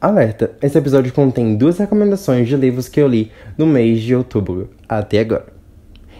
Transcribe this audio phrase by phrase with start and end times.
[0.00, 0.52] Alerta!
[0.62, 5.18] Esse episódio contém duas recomendações de livros que eu li no mês de outubro até
[5.18, 5.46] agora.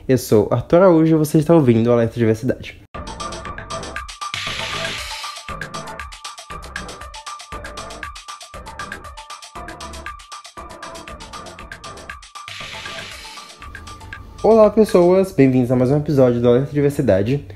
[0.08, 2.83] Eu sou Arthur Araújo e você está ouvindo Alerta Diversidade.
[14.42, 17.46] Olá pessoas, bem-vindos a mais um episódio do Alerta Diversidade.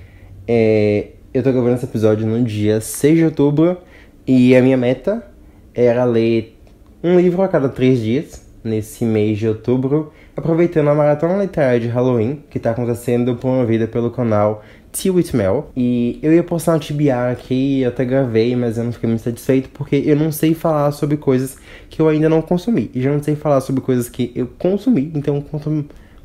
[0.46, 3.76] É, eu tô gravando esse episódio no dia 6 de outubro
[4.24, 5.31] e a minha meta
[5.74, 6.58] era ler
[7.02, 11.88] um livro a cada três dias, nesse mês de outubro, aproveitando a maratona literária de
[11.88, 15.70] Halloween, que está acontecendo promovida pelo canal Tea with Mel.
[15.76, 19.22] E eu ia postar um TBR aqui, eu até gravei, mas eu não fiquei muito
[19.22, 21.56] satisfeito porque eu não sei falar sobre coisas
[21.88, 22.90] que eu ainda não consumi.
[22.94, 25.84] E já não sei falar sobre coisas que eu consumi, então eu conto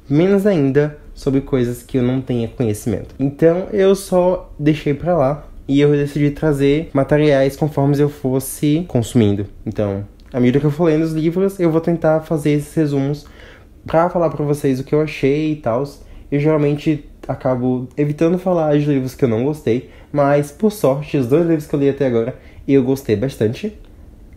[0.10, 3.16] menos ainda sobre coisas que eu não tenha conhecimento.
[3.18, 9.46] Então eu só deixei pra lá e eu decidi trazer materiais conforme eu fosse consumindo.
[9.66, 13.26] Então, à medida que eu for lendo os livros, eu vou tentar fazer esses resumos
[13.86, 15.84] para falar para vocês o que eu achei e tal.
[16.32, 21.28] Eu geralmente acabo evitando falar de livros que eu não gostei, mas por sorte, os
[21.28, 23.78] dois livros que eu li até agora, eu gostei bastante.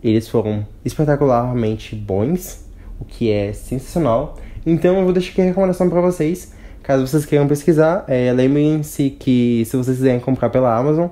[0.03, 2.65] Eles foram espetacularmente bons,
[2.99, 4.37] o que é sensacional.
[4.65, 9.11] Então eu vou deixar aqui a recomendação para vocês Caso vocês queiram pesquisar, é, lembrem-se
[9.11, 11.09] que se vocês quiserem comprar pela Amazon,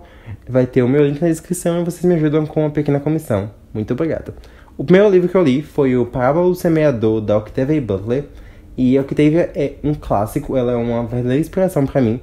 [0.47, 3.51] vai ter o meu link na descrição e vocês me ajudam com uma pequena comissão.
[3.73, 4.33] Muito obrigado.
[4.77, 8.25] O primeiro livro que eu li foi o Parábola do Semeador, da Octavia Butler.
[8.77, 12.19] E a Octavia é um clássico, ela é uma verdadeira inspiração para mim.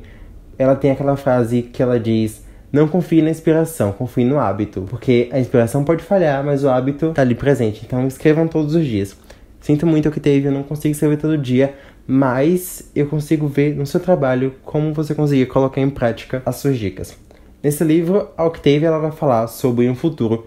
[0.58, 4.86] Ela tem aquela frase que ela diz: Não confie na inspiração, confie no hábito.
[4.88, 7.82] Porque a inspiração pode falhar, mas o hábito tá ali presente.
[7.84, 9.14] Então escrevam todos os dias.
[9.60, 11.74] Sinto muito Octavia, não consigo escrever todo dia,
[12.06, 16.78] mas eu consigo ver no seu trabalho como você conseguir colocar em prática as suas
[16.78, 17.16] dicas.
[17.62, 20.46] Nesse livro, a Octavia ela vai falar sobre um futuro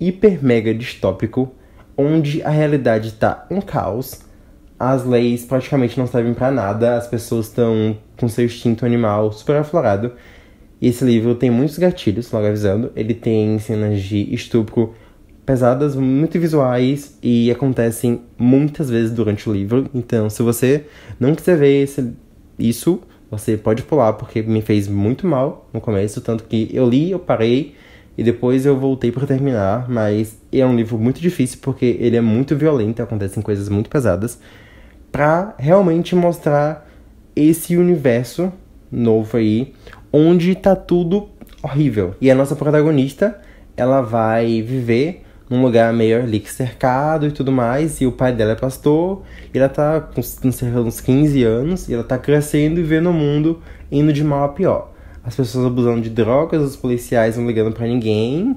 [0.00, 1.52] hiper mega distópico,
[1.96, 4.20] onde a realidade está um caos,
[4.78, 9.56] as leis praticamente não servem para nada, as pessoas estão com seu instinto animal super
[9.56, 10.12] aflorado.
[10.80, 12.92] E esse livro tem muitos gatilhos, logo avisando.
[12.94, 14.94] Ele tem cenas de estupro
[15.46, 19.88] pesadas, muito visuais e acontecem muitas vezes durante o livro.
[19.94, 20.86] Então, se você
[21.20, 22.12] não quiser ver esse,
[22.58, 26.20] isso, você pode pular, porque me fez muito mal no começo.
[26.20, 27.76] Tanto que eu li, eu parei
[28.18, 29.88] e depois eu voltei para terminar.
[29.88, 34.40] Mas é um livro muito difícil porque ele é muito violento, acontecem coisas muito pesadas.
[35.12, 36.90] Pra realmente mostrar
[37.36, 38.52] esse universo
[38.90, 39.72] novo aí,
[40.12, 41.28] onde tá tudo
[41.62, 42.14] horrível.
[42.20, 43.40] E a nossa protagonista,
[43.76, 48.00] ela vai viver num lugar meio ali que cercado e tudo mais.
[48.00, 52.04] E o pai dela é pastor, e ela tá com uns 15 anos, e ela
[52.04, 54.92] tá crescendo e vendo o mundo indo de mal a pior.
[55.24, 58.56] As pessoas abusando de drogas, os policiais não ligando para ninguém,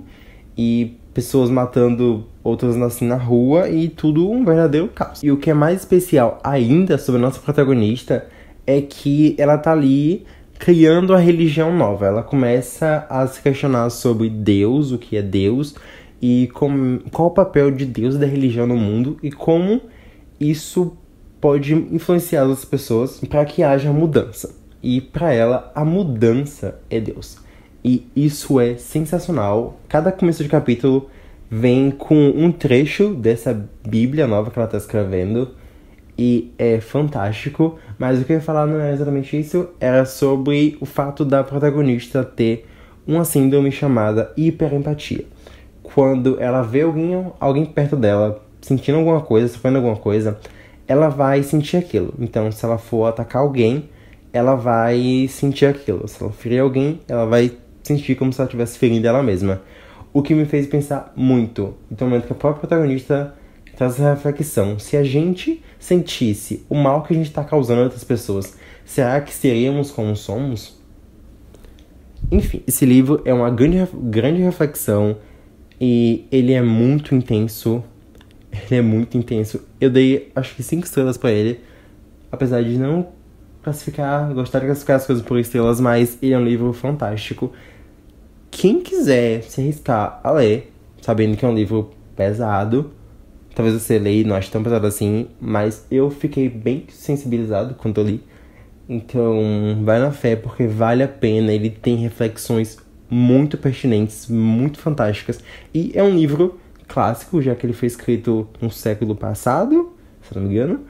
[0.57, 5.22] e pessoas matando outras assim na rua, e tudo um verdadeiro caos.
[5.23, 8.28] E o que é mais especial ainda sobre a nossa protagonista
[8.67, 10.25] é que ela tá ali
[10.59, 12.05] criando a religião nova.
[12.05, 15.73] Ela começa a se questionar sobre Deus, o que é Deus,
[16.22, 19.81] e com, qual o papel de Deus e da religião no mundo e como
[20.40, 20.97] isso
[21.40, 24.56] pode influenciar as pessoas para que haja mudança.
[24.81, 27.38] E para ela, a mudança é Deus.
[27.84, 29.79] E isso é sensacional.
[29.88, 31.09] Cada começo de capítulo
[31.50, 35.52] vem com um trecho dessa Bíblia nova que ela está escrevendo.
[36.18, 37.79] E é fantástico.
[37.97, 39.69] Mas o que eu ia falar não era exatamente isso.
[39.79, 42.66] Era sobre o fato da protagonista ter
[43.08, 45.25] uma síndrome chamada hiperempatia
[45.94, 50.38] quando ela vê alguém, alguém perto dela sentindo alguma coisa, sofrendo alguma coisa,
[50.88, 52.13] ela vai sentir aquilo.
[52.19, 53.89] Então, se ela for atacar alguém,
[54.33, 56.07] ela vai sentir aquilo.
[56.07, 57.51] Se ela ferir alguém, ela vai
[57.83, 59.61] sentir como se ela estivesse ferindo ela mesma.
[60.11, 61.75] O que me fez pensar muito.
[61.91, 63.35] Então, no momento que a própria protagonista
[63.75, 64.78] traz essa reflexão.
[64.78, 69.22] Se a gente sentisse o mal que a gente está causando a outras pessoas, será
[69.22, 70.78] que seríamos como somos?
[72.31, 75.17] Enfim, esse livro é uma grande, grande reflexão
[75.79, 77.84] e ele é muito intenso.
[78.52, 79.61] Ele é muito intenso.
[79.79, 81.59] Eu dei acho que 5 estrelas para ele.
[82.31, 83.08] Apesar de não
[83.64, 87.52] classificar, gostar de classificar as coisas por estrelas, mas ele é um livro fantástico.
[88.52, 90.72] Quem quiser se arriscar a ler,
[91.02, 92.91] sabendo que é um livro pesado,
[93.53, 98.02] talvez você leia e não ache tão pesado assim, mas eu fiquei bem sensibilizado quando
[98.02, 98.23] eu li.
[98.87, 101.53] Então, vai na fé porque vale a pena.
[101.53, 102.78] Ele tem reflexões
[103.09, 105.40] muito pertinentes, muito fantásticas.
[105.73, 110.44] E é um livro clássico, já que ele foi escrito no século passado, se não
[110.44, 110.82] me engano.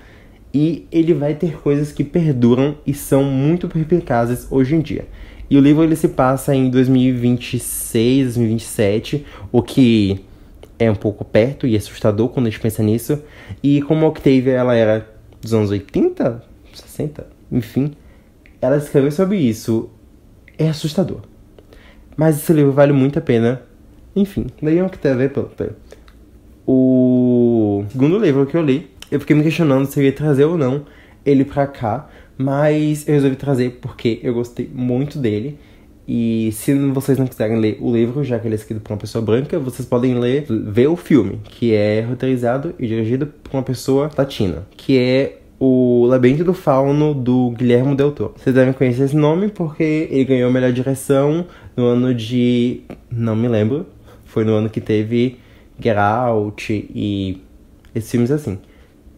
[0.53, 5.07] E ele vai ter coisas que perduram e são muito perspicazes hoje em dia.
[5.49, 10.23] E o livro ele se passa em 2026, 2027, o que
[10.77, 13.21] é um pouco perto e assustador quando a gente pensa nisso.
[13.61, 15.07] E como a Octavia ela era
[15.41, 16.43] dos anos 80,
[16.73, 17.91] 60, enfim,
[18.61, 19.89] ela escreveu sobre isso.
[20.57, 21.21] É assustador.
[22.19, 23.61] Mas esse livro vale muito a pena.
[24.13, 25.71] Enfim, leiam Octavia Butler.
[26.67, 30.57] O segundo livro que eu li, eu fiquei me questionando se eu ia trazer ou
[30.57, 30.83] não
[31.25, 32.09] ele pra cá.
[32.37, 35.57] Mas eu resolvi trazer porque eu gostei muito dele.
[36.05, 38.99] E se vocês não quiserem ler o livro, já que ele é escrito por uma
[38.99, 43.63] pessoa branca, vocês podem ler, ver o filme, que é roteirizado e dirigido por uma
[43.63, 48.33] pessoa latina, que é o Labirinto do Fauno do Guilherme Del Toro.
[48.37, 51.45] Vocês devem conhecer esse nome porque ele ganhou a melhor direção
[51.75, 52.81] no ano de.
[53.11, 53.85] não me lembro.
[54.23, 55.37] Foi no ano que teve
[55.79, 57.43] Get Out e
[57.93, 58.57] esses filmes assim.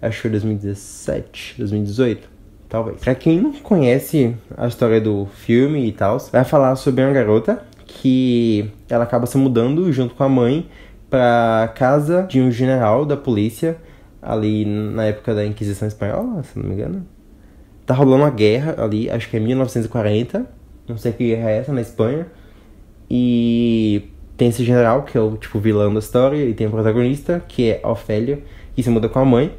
[0.02, 2.28] Acho que foi 2017, 2018,
[2.68, 3.00] talvez.
[3.02, 7.64] Pra quem não conhece a história do filme e tal, vai falar sobre uma garota
[7.86, 10.66] que ela acaba se mudando junto com a mãe
[11.08, 13.78] pra casa de um general da polícia
[14.22, 17.06] ali na época da Inquisição Espanhola, se não me engano.
[17.86, 20.46] Tá rolando uma guerra ali, acho que é 1940,
[20.88, 22.28] não sei que guerra é essa, na Espanha.
[23.10, 27.44] E tem esse general, que é o tipo vilão da história, e tem o protagonista,
[27.48, 28.42] que é Ofélia,
[28.76, 29.54] que se muda com a mãe.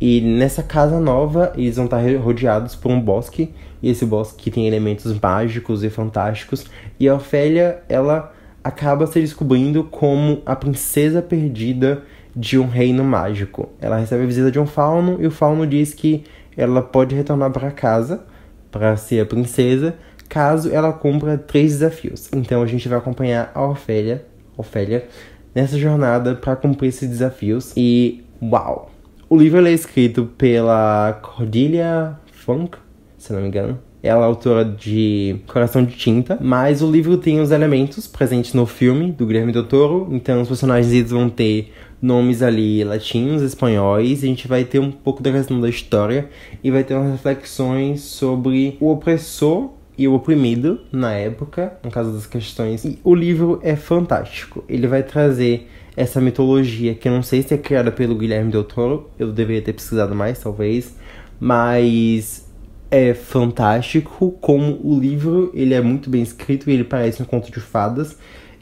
[0.00, 3.52] E nessa casa nova, eles vão estar rodeados por um bosque,
[3.82, 6.66] e esse bosque tem elementos mágicos e fantásticos.
[6.98, 12.02] E a Ofélia, ela acaba se descobrindo como a princesa perdida
[12.38, 13.68] de um reino mágico.
[13.80, 16.22] Ela recebe a visita de um fauno e o fauno diz que
[16.56, 18.24] ela pode retornar para casa
[18.70, 19.96] para ser a princesa
[20.28, 22.28] caso ela cumpra três desafios.
[22.32, 24.24] Então a gente vai acompanhar a Ofélia,
[24.56, 25.08] Ofélia
[25.54, 28.90] nessa jornada para cumprir esses desafios e uau!
[29.28, 32.78] O livro é escrito pela Cordelia Funk,
[33.16, 33.78] se não me engano.
[34.00, 38.64] Ela é autora de Coração de Tinta, mas o livro tem os elementos presentes no
[38.64, 44.26] filme do Guilherme Del Toro, então os personagens vão ter nomes ali latinos, espanhóis, a
[44.26, 46.28] gente vai ter um pouco da questão da história
[46.62, 52.12] e vai ter umas reflexões sobre o opressor e o oprimido na época, no caso
[52.12, 52.84] das questões.
[52.84, 54.64] E o livro é fantástico.
[54.68, 58.62] Ele vai trazer essa mitologia que eu não sei se é criada pelo Guilherme Del
[58.62, 60.96] Toro, eu deveria ter pesquisado mais, talvez,
[61.40, 62.48] mas
[62.90, 67.60] é fantástico como o livro ele é muito bem escrito ele parece um conto de
[67.60, 68.16] fadas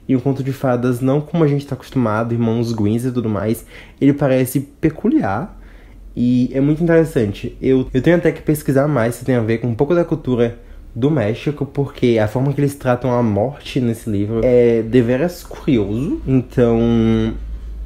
[0.08, 3.28] e um conto de fadas não como a gente está acostumado, irmãos Greens e tudo
[3.28, 3.66] mais.
[4.00, 5.58] Ele parece peculiar
[6.14, 7.56] e é muito interessante.
[7.60, 10.04] Eu, eu tenho até que pesquisar mais se tem a ver com um pouco da
[10.04, 10.58] cultura
[10.94, 16.22] do México, porque a forma que eles tratam a morte nesse livro é deveras curioso.
[16.26, 17.34] Então,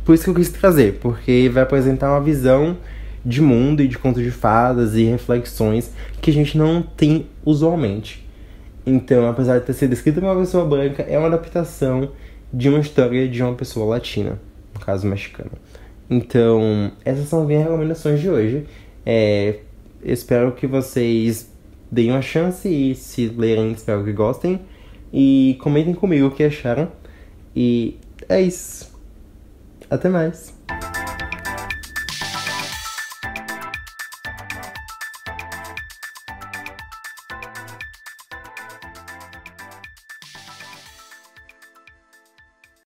[0.05, 2.77] por isso que eu quis trazer, porque vai apresentar uma visão
[3.25, 8.25] de mundo e de conto de fadas e reflexões que a gente não tem usualmente.
[8.87, 12.13] Então, apesar de ter sido escrita por uma pessoa branca, é uma adaptação
[12.53, 14.41] de uma história de uma pessoa latina,
[14.75, 15.51] no caso mexicana.
[16.09, 18.67] Então, essas são as minhas recomendações de hoje.
[19.07, 19.61] É,
[20.03, 21.51] espero que vocês
[21.91, 24.61] deem uma chance e se lerem, espero que gostem.
[25.13, 26.91] E comentem comigo o que acharam.
[27.55, 27.99] E
[28.29, 28.91] é isso.
[29.89, 30.60] Até mais.